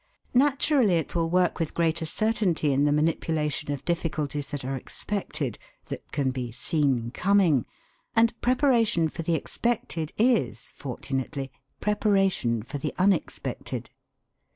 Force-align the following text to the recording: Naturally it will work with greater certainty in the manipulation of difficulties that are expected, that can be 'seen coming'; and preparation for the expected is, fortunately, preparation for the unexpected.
Naturally 0.33 0.95
it 0.95 1.13
will 1.13 1.29
work 1.29 1.59
with 1.59 1.75
greater 1.75 2.07
certainty 2.07 2.73
in 2.73 2.85
the 2.85 2.91
manipulation 2.91 3.71
of 3.71 3.85
difficulties 3.85 4.47
that 4.47 4.65
are 4.65 4.75
expected, 4.75 5.59
that 5.89 6.11
can 6.11 6.31
be 6.31 6.51
'seen 6.51 7.11
coming'; 7.11 7.67
and 8.15 8.33
preparation 8.41 9.09
for 9.09 9.21
the 9.21 9.35
expected 9.35 10.11
is, 10.17 10.71
fortunately, 10.75 11.51
preparation 11.81 12.63
for 12.63 12.79
the 12.79 12.95
unexpected. 12.97 13.91